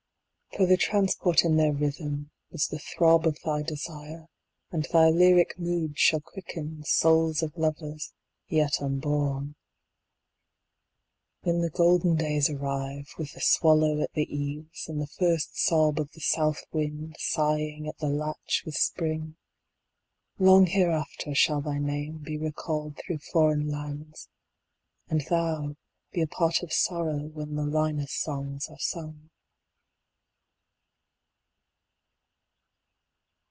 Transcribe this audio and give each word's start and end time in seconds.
For 0.57 0.65
the 0.65 0.75
transport 0.75 1.45
in 1.45 1.55
their 1.55 1.71
rhythm 1.71 2.29
Was 2.51 2.67
the 2.67 2.77
throb 2.77 3.25
of 3.25 3.37
thy 3.45 3.61
desire, 3.61 4.27
And 4.69 4.83
thy 4.91 5.07
lyric 5.07 5.57
moods 5.57 5.99
shall 6.01 6.19
quicken 6.19 6.79
35 6.79 6.87
Souls 6.87 7.41
of 7.41 7.55
lovers 7.55 8.11
yet 8.49 8.81
unborn. 8.81 9.55
When 11.43 11.61
the 11.61 11.69
golden 11.69 12.17
days 12.17 12.49
arrive, 12.49 13.07
With 13.17 13.31
the 13.31 13.39
swallow 13.39 14.01
at 14.01 14.11
the 14.11 14.25
eaves, 14.29 14.89
And 14.89 14.99
the 14.99 15.07
first 15.07 15.57
sob 15.57 16.01
of 16.01 16.11
the 16.11 16.19
south 16.19 16.65
wind 16.73 17.15
Sighing 17.17 17.87
at 17.87 17.99
the 17.99 18.09
latch 18.09 18.63
with 18.65 18.75
spring, 18.75 19.37
40 20.37 20.45
Long 20.49 20.65
hereafter 20.65 21.33
shall 21.33 21.61
thy 21.61 21.77
name 21.77 22.17
Be 22.17 22.37
recalled 22.37 22.97
through 22.97 23.19
foreign 23.19 23.69
lands, 23.69 24.27
And 25.07 25.21
thou 25.29 25.77
be 26.11 26.21
a 26.21 26.27
part 26.27 26.61
of 26.61 26.73
sorrow 26.73 27.27
When 27.29 27.55
the 27.55 27.63
Linus 27.65 28.11
songs 28.11 28.67
are 28.67 28.79
sung. 28.79 29.29